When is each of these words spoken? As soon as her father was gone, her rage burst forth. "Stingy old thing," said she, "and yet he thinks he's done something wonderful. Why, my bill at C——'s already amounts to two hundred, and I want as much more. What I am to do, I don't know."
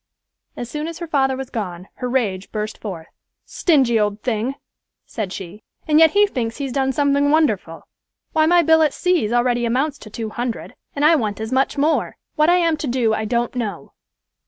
As 0.57 0.67
soon 0.67 0.87
as 0.87 0.97
her 0.97 1.05
father 1.05 1.37
was 1.37 1.51
gone, 1.51 1.87
her 1.97 2.09
rage 2.09 2.51
burst 2.51 2.79
forth. 2.79 3.05
"Stingy 3.45 3.99
old 3.99 4.23
thing," 4.23 4.55
said 5.05 5.31
she, 5.31 5.61
"and 5.87 5.99
yet 5.99 6.13
he 6.13 6.25
thinks 6.25 6.57
he's 6.57 6.71
done 6.71 6.91
something 6.91 7.29
wonderful. 7.29 7.83
Why, 8.31 8.47
my 8.47 8.63
bill 8.63 8.81
at 8.81 8.95
C——'s 8.95 9.31
already 9.31 9.63
amounts 9.63 9.99
to 9.99 10.09
two 10.09 10.31
hundred, 10.31 10.73
and 10.95 11.05
I 11.05 11.15
want 11.15 11.39
as 11.39 11.51
much 11.51 11.77
more. 11.77 12.15
What 12.33 12.49
I 12.49 12.55
am 12.55 12.77
to 12.77 12.87
do, 12.87 13.13
I 13.13 13.25
don't 13.25 13.53
know." 13.53 13.93